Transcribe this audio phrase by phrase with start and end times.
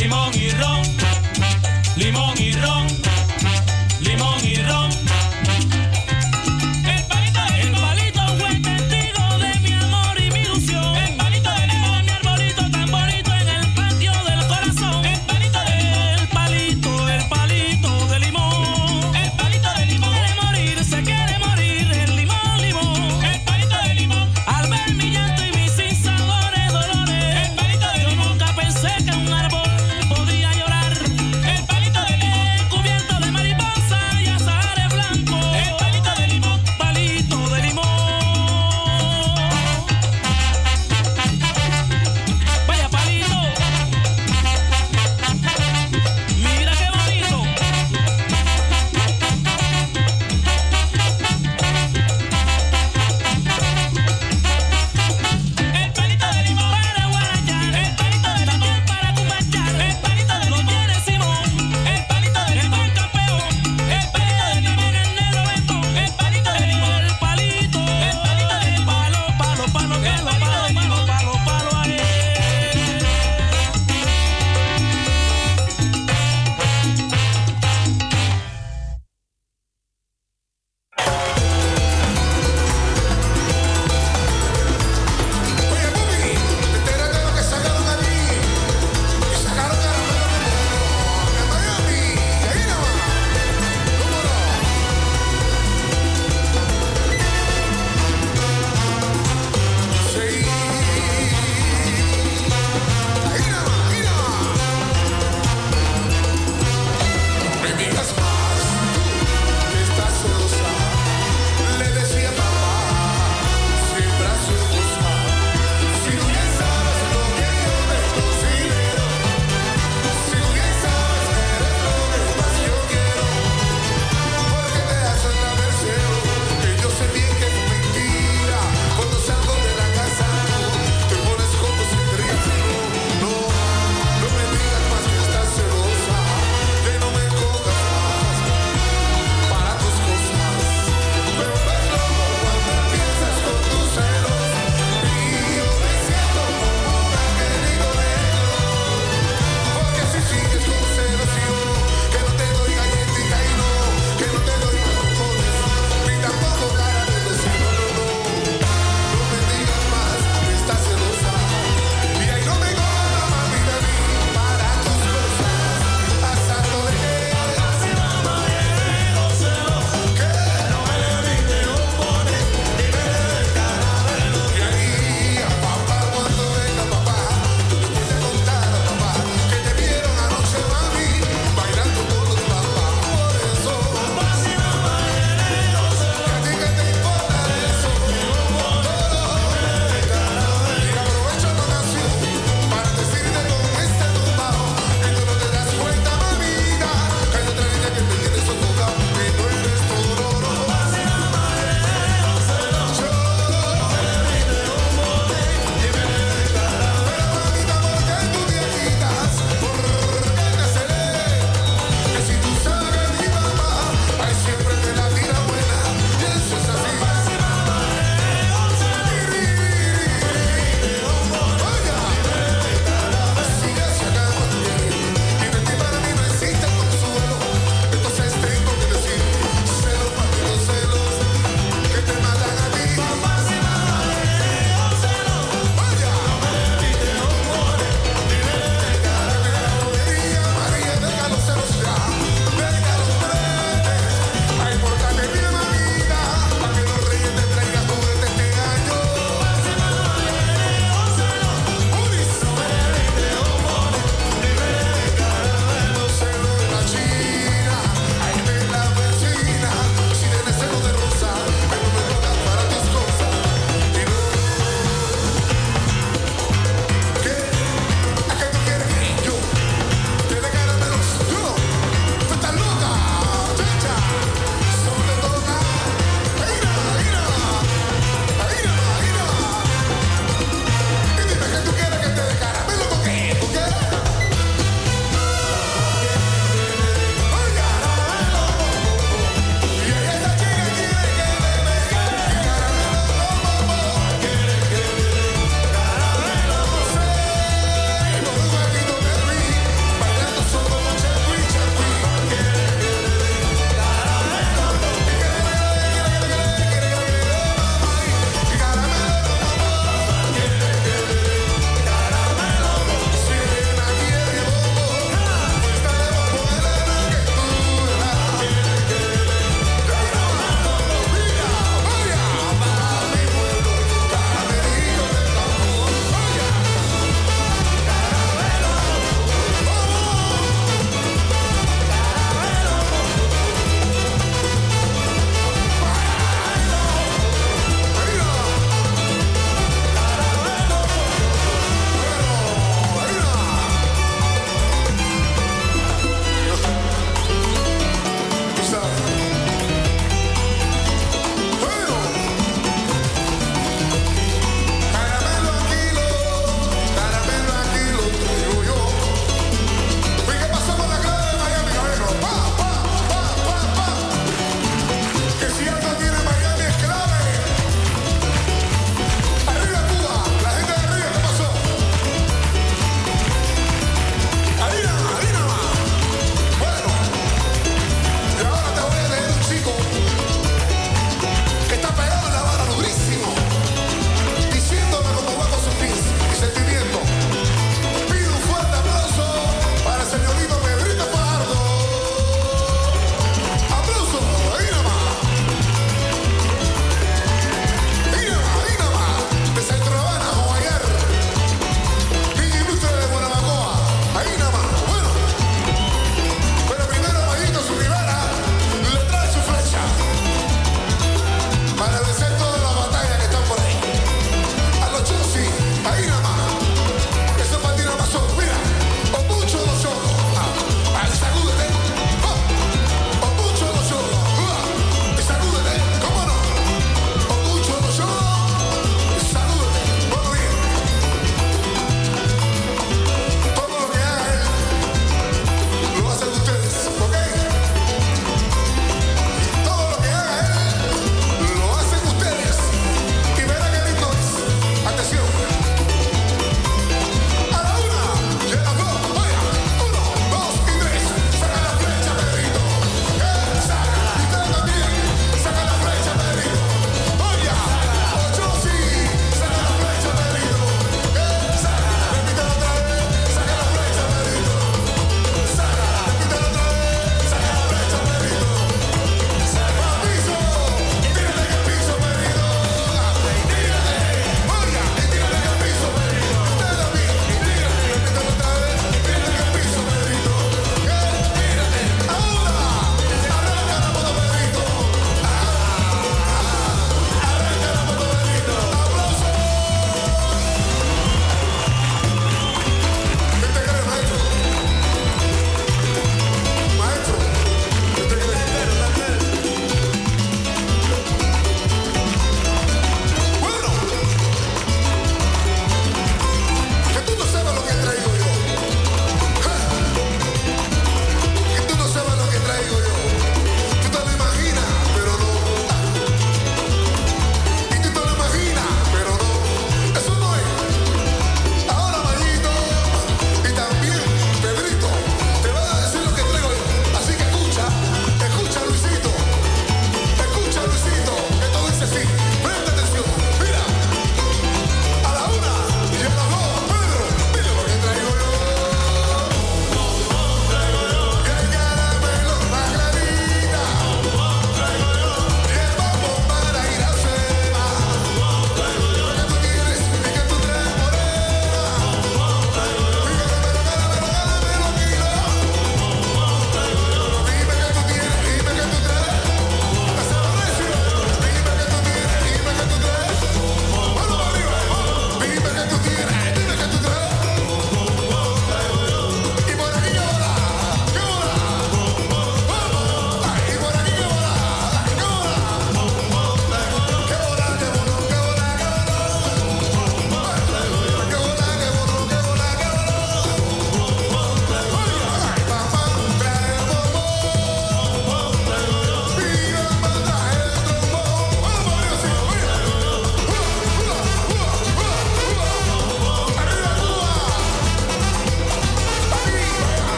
[0.00, 0.39] limón.